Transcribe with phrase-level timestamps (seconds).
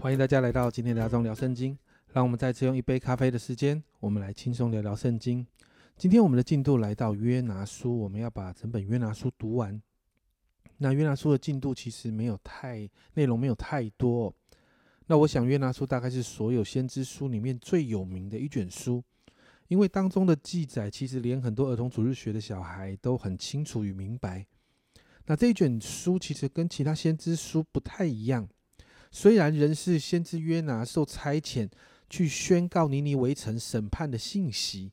[0.00, 1.76] 欢迎大家来到今天的阿中聊圣经。
[2.14, 5.46] 让我们再次用一杯咖啡的时间，我们来轻松聊聊圣经。
[5.94, 9.78] 今天我们的进度来到约拿书，我们要把整本约拿书读完。
[10.78, 14.34] 那约拿书的进度其实没有太内容，没有太多。
[15.06, 19.04] 那我想约拿书大概是所有先知书里面最有名的一卷书，
[19.68, 24.46] 因为当中的记载其实连很多儿童主日学的小孩都很清楚与明白。
[25.26, 28.48] 那这一卷书其实跟其他先知书不太一样。
[29.12, 31.68] 虽然人是先知约拿受差遣
[32.08, 34.92] 去宣告尼尼围城审判的信息，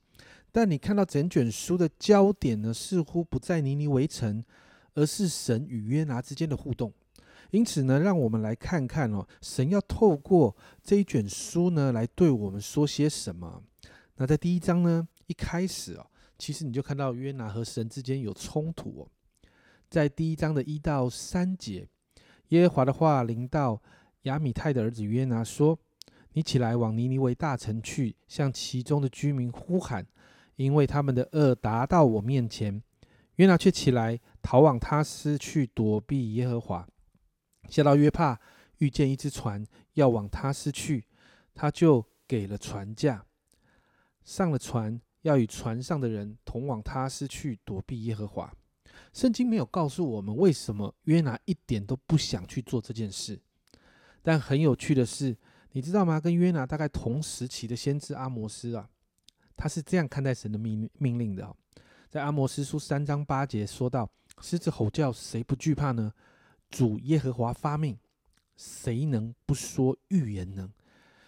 [0.51, 4.43] 但你看到整卷书的焦点呢，似乎不在尼尼围城，
[4.95, 6.91] 而是神与约拿之间的互动。
[7.51, 13.61] 因此呢，让我们来看看哦，神要透过这一卷书呢，来对我们说些什么。
[14.15, 16.07] 那在第一章呢，一开始哦，
[16.39, 19.07] 其实你就看到约拿和神之间有冲突哦。
[19.89, 21.87] 在第一章的一到三节，
[22.49, 23.79] 耶和华的话临到。
[24.23, 25.79] 亚米泰的儿子约拿说
[26.33, 30.05] ：“你起来往尼尼微大城去，向其中的居民呼喊，
[30.55, 32.81] 因为他们的恶达到我面前。”
[33.37, 36.87] 约拿却起来逃往他斯去躲避耶和华。
[37.69, 38.39] 下到约帕，
[38.79, 41.05] 遇见一只船要往他斯去，
[41.53, 43.23] 他就给了船价，
[44.23, 48.51] 上了船，要与船上的人同往他斯去躲避耶和华。
[49.13, 53.39] 圣经没有告诉我们为什么约拿一点都不想去做这件事。
[54.27, 55.33] 但很有趣的是，
[55.71, 56.19] 你知道吗？
[56.19, 58.89] 跟约拿大概同时期的先知阿摩斯啊，
[59.55, 61.55] 他是这样看待神的命命令的。
[62.09, 64.11] 在阿摩斯书三章八节说到
[64.43, 66.11] ：“狮子吼叫，谁不惧怕呢？
[66.69, 67.97] 主耶和华发命，
[68.57, 70.73] 谁能不说预言呢？”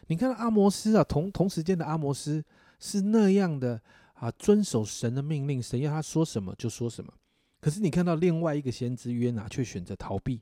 [0.08, 2.44] 你看到阿摩斯啊，同同时间的阿摩斯
[2.82, 3.82] 是那样的
[4.16, 7.14] 啊，遵守神的命令，神要他说什么就说什么。
[7.62, 10.42] 可是你看到另外一个先知约拿却选择逃避。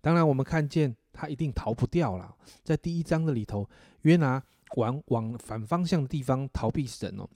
[0.00, 0.96] 当然，我们看见。
[1.16, 2.36] 他一定逃不掉了。
[2.62, 3.68] 在第一章的里头，
[4.02, 4.42] 约拿
[4.76, 7.26] 往往反方向的地方逃避神哦。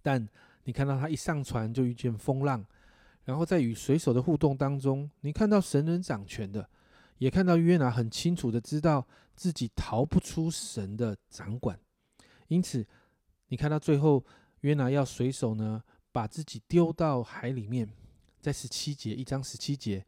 [0.00, 0.26] 但
[0.64, 2.64] 你看到他一上船就遇见风浪，
[3.24, 6.66] 然后在与水手的互动当中，你看到神人掌权的，
[7.18, 11.78] 也看到约拿很清楚的知道自己逃不出神的掌管。
[12.48, 12.86] 因此，
[13.48, 14.24] 你看到最后
[14.62, 17.86] 约拿要水手呢把自己丢到海里面，
[18.40, 20.06] 在十七节一章十七节。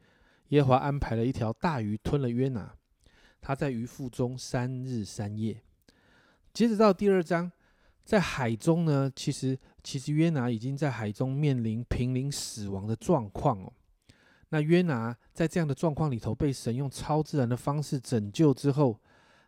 [0.52, 2.74] 耶和华安排了一条大鱼吞了约拿，
[3.40, 5.62] 他在鱼腹中三日三夜。
[6.52, 7.50] 接着到第二章，
[8.04, 13.72] 在海中呢，其实其实约拿已经在海中面临濒临死亡的状况哦。
[14.50, 19.00] 那约拿在这样的状况里头，被神用超自然的方式拯救之后，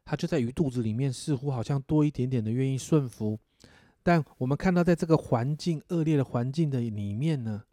[0.07, 3.39] 他就在鱼肚子里面，似乎好像多一点点的愿意顺服。
[4.03, 7.65] 但我们看到，在这个环境恶劣的环境的里面呢，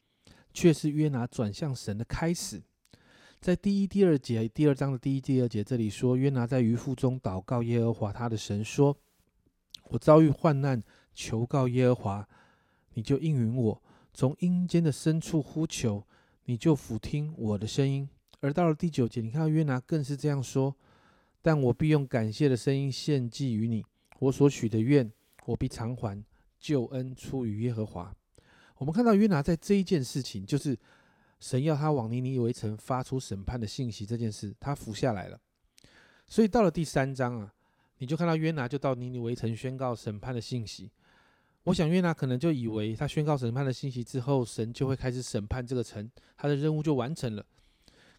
[0.53, 2.61] 却是约拿转向神的开始。
[3.41, 8.95] 在第一、第二节，第二章的第一、第二节，这里说约拿在鱼腹中祷告耶和华他的神说
[9.89, 10.83] ：“我遭遇患难，
[11.15, 12.29] 求告耶和华，
[12.93, 13.81] 你就应允我；
[14.13, 16.05] 从阴间的深处呼求，
[16.45, 18.07] 你就俯听我的声音。”
[18.41, 20.75] 而到了第九节，你看到约拿更是这样说
[21.41, 23.83] ：“但我必用感谢的声音献祭于你，
[24.19, 25.11] 我所许的愿，
[25.47, 26.23] 我必偿还。
[26.59, 28.15] 救恩出于耶和华。”
[28.77, 30.77] 我们看到约拿在这一件事情，就是。
[31.41, 35.37] 神要他往尼尼微城发出审判的信息这件事，他服下来了。
[36.27, 37.53] 所以到了第三章啊，
[37.97, 40.91] 你就看到约拿就到尼尼微城宣告审判的信息。
[41.63, 47.45] 我想约拿可能就以为他宣告审判的信息之后，神就会开始审判这个城，他的任务就完成了。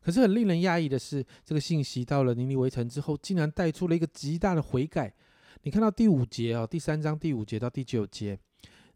[0.01, 5.15] 可是很令人讶异的是，这个信息到了尼尼微城之后，竟然带出了一个极大的悔改。
[5.63, 8.37] 你看到第五节啊，第三章第五节到第九节，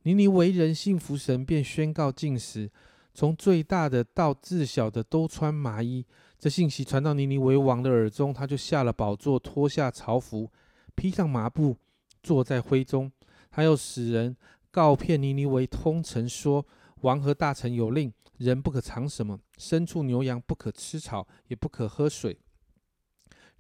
[0.03, 2.69] 尼尼为人信服神，便宣告禁食。
[3.16, 6.04] 从最大的到至小的都穿麻衣。
[6.38, 10.50] 这信息传到尼尼微王的耳中，他就下了宝座，脱下朝服，
[10.94, 11.75] 披上麻布，
[12.22, 13.10] 坐在灰中。
[13.50, 14.36] 他又使人
[14.71, 16.66] 告骗尼尼微通城，说：
[17.01, 22.39] 王和大臣有令，人不可藏什么，牲畜牛羊不可吃草，也不可喝水。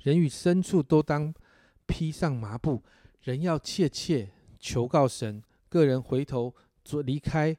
[0.02, 1.32] 人与牲畜都当
[1.86, 2.82] 披上麻布。
[3.22, 4.30] 人要切切
[4.60, 6.54] 求告神，个人回头
[6.84, 7.56] 做离开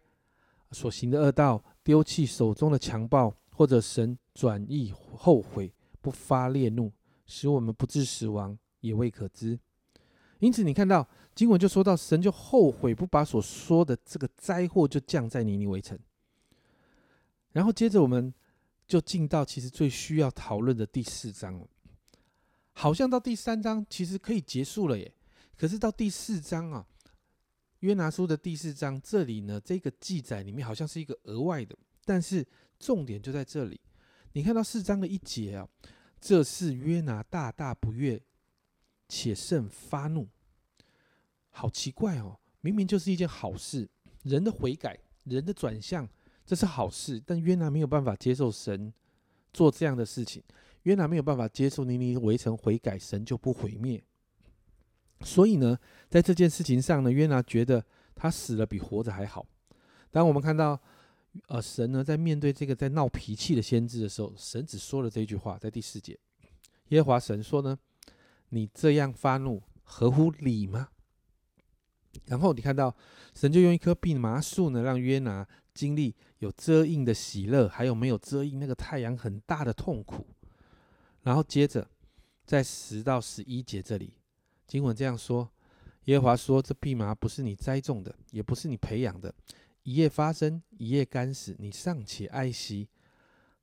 [0.71, 1.63] 所行的恶道。
[1.87, 6.91] 丢弃手中的强暴，或者神转意后悔，不发烈怒，
[7.25, 9.57] 使我们不致死亡，也未可知。
[10.39, 15.97] 因此，你看到经文就说到，神就后悔，不把所说的这个灾祸就降在尼尼微城。
[17.53, 18.33] 然后接着，我们
[18.85, 21.65] 就进到其实最需要讨论的第四章了。
[22.73, 25.09] 好像到第三章其实可以结束了耶，
[25.55, 26.85] 可是到第四章啊。
[27.79, 32.45] 约拿书的第四章，这里呢，这个记载里面好像是一个额外的，但是
[32.79, 33.79] 重点就在这里。
[34.33, 35.67] 你看到四章的一节啊，
[36.19, 38.21] 这是约拿大大不悦
[39.07, 40.27] 且甚发怒。
[41.49, 43.87] 好奇怪哦，明明就是一件好事，
[44.23, 46.07] 人的悔改，人的转向，
[46.45, 48.93] 这是好事，但约拿没有办法接受神
[49.53, 50.43] 做这样的事情。
[50.83, 54.03] 约拿没有办法接受尼尼围城悔改，神就不毁灭。
[55.21, 55.77] 所以呢，
[56.09, 57.83] 在这件事情上呢，约拿觉得
[58.15, 59.45] 他死了比活着还好。
[60.11, 60.79] 当我们看到，
[61.47, 66.17] 呃，神呢在面对这个在闹脾气的先知的时候，神只说了这句话，在第四节，
[66.89, 67.77] 耶和华神说呢
[68.49, 70.89] ：“你这样发怒，合乎理吗？”
[72.25, 72.95] 然后你看到，
[73.35, 80.25] 神就用一棵蓖麻树呢，让约拿经历有遮荫的喜乐，还有没有遮荫那个太阳很大的痛苦。
[81.21, 81.87] 然后接着，
[82.45, 84.13] 在十到十一节这里，
[84.67, 85.49] 经文这样说：
[86.05, 89.33] 耶和华说，这蓖麻不是你栽种的，也不是你培养的，
[89.83, 92.89] 一夜发生，一夜干死，你尚且爱惜，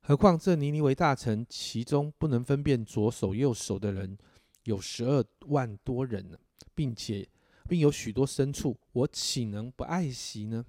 [0.01, 4.17] 何况这尼尼为大臣，其中不能分辨左手右手的人
[4.63, 6.37] 有十二万多人呢，
[6.73, 7.27] 并且
[7.69, 10.65] 并有许多牲畜，我岂能不爱惜呢？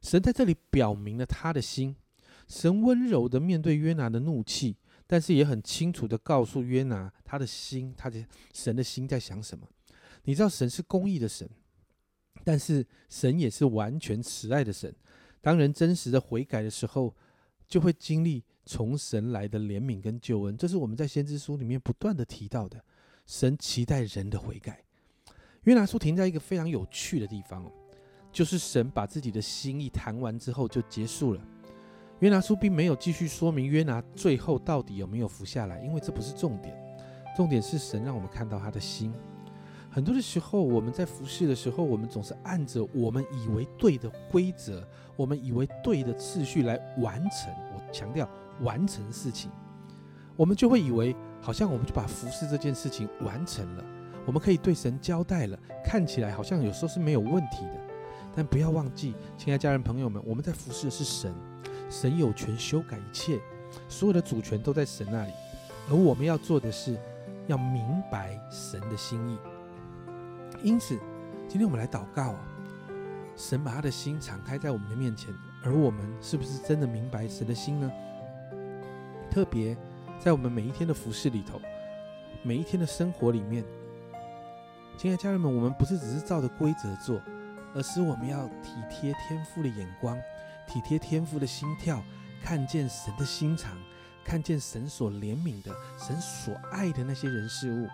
[0.00, 1.94] 神在这里表明了他的心，
[2.48, 4.76] 神温柔的面对约拿的怒气。
[5.12, 8.24] 但是也很清楚的告诉约拿，他的心，他的
[8.54, 9.68] 神的心在想什么？
[10.24, 11.46] 你知道神是公义的神，
[12.42, 14.90] 但是神也是完全慈爱的神。
[15.42, 17.14] 当人真实的悔改的时候，
[17.68, 20.56] 就会经历从神来的怜悯跟救恩。
[20.56, 22.82] 这是我们在先知书里面不断的提到的。
[23.26, 24.82] 神期待人的悔改。
[25.64, 27.70] 约拿书停在一个非常有趣的地方，
[28.32, 31.46] 就是神把自己的心意谈完之后就结束了。
[32.22, 36.72] 约拿书并没有继续说明约拿最后到底有没有服下来，因为这不是重点，
[37.36, 39.12] 重点是神让我们看到他的心。
[39.90, 47.52] 很多的时候，我们在服侍的时候，我们总是按着我们以为对的规则，我们以为对的次序来完成。
[47.74, 48.28] 我强调
[48.60, 49.50] 完成事情，
[50.36, 53.84] 我们就会以为好像我们就把服侍这件事情完成了，
[54.24, 57.80] 我们可以对神交代了，看起来好像有时候是没有问题的。
[58.32, 61.34] 但不要忘记，亲爱家人朋友们，我们在服侍的是神。
[61.92, 63.38] 神有权修改一切，
[63.86, 65.32] 所有的主权都在神那里，
[65.90, 66.98] 而我们要做的是
[67.48, 69.38] 要明白神的心意。
[70.62, 70.98] 因此，
[71.46, 72.40] 今天我们来祷告啊，
[73.36, 77.92] 神把他的心敞开在我们的面前，而我们是不是真的明白神的心呢？
[79.30, 79.76] 特别
[80.18, 81.60] 在我们每一天的服饰里头，
[82.42, 83.62] 每一天的生活里面，
[84.96, 87.20] 亲爱的家人们，我们不是只是照着规则做，
[87.74, 90.18] 而是我们要体贴天父的眼光。
[90.72, 92.02] 体贴天父的心跳，
[92.42, 93.76] 看见神的心肠，
[94.24, 97.86] 看见神所怜悯的、神所爱的那些人事物，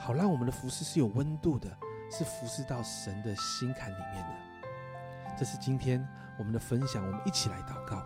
[0.00, 1.68] 好让我们的服饰是有温度的，
[2.10, 5.36] 是服侍到神的心坎里面的。
[5.38, 6.02] 这是今天
[6.38, 8.02] 我们的分享，我们一起来祷告。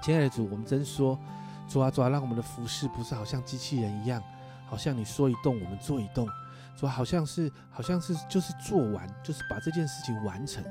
[0.00, 1.18] 亲爱的主，我们真说，
[1.68, 4.22] 主啊主啊，让我们的服饰不是好像机器人一样，
[4.64, 6.28] 好像你说一动我们做一动，
[6.76, 10.62] 主要好像是好像是就是做完，就是把这件事情完成。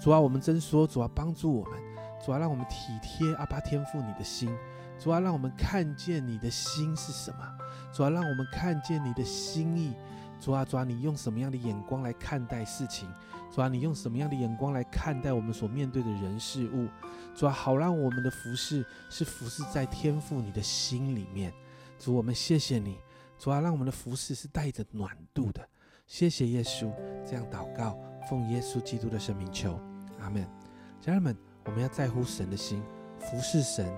[0.00, 1.78] 主啊，我们真说，主啊，帮助我们，
[2.24, 4.48] 主啊，让我们体贴阿巴天父你的心，
[4.96, 7.58] 主啊，让我们看见你的心是什么，
[7.92, 9.92] 主啊，让我们看见你的心意，
[10.40, 13.12] 主啊，主啊，你用什么样的眼光来看待事情，
[13.52, 16.86] 主啊，你用什么样的眼光来看待我们所面对的人事物，
[17.34, 21.52] 主啊，好让我们的服饰是服饰在天父你的心里面，
[21.98, 22.98] 主，我们谢谢你，
[23.38, 25.66] 主啊，让我们的服饰是带着暖度的，
[26.06, 26.92] 谢谢耶稣，
[27.24, 27.98] 这样祷告。
[28.28, 29.80] 奉耶稣基督的生命求，
[30.18, 30.46] 阿门。
[31.00, 32.82] 家人们，我们要在乎神的心，
[33.18, 33.90] 服侍神，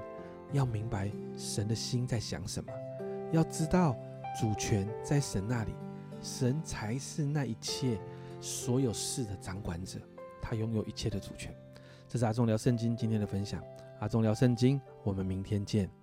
[0.52, 2.70] 要明白神的心在想什么，
[3.32, 3.96] 要知道
[4.38, 5.74] 主权在神那里，
[6.20, 7.98] 神才是那一切
[8.40, 9.98] 所有事的掌管者，
[10.40, 11.52] 他拥有一切的主权。
[12.06, 13.60] 这是阿忠聊圣经今天的分享，
[14.00, 15.99] 阿忠聊圣经，我们明天见。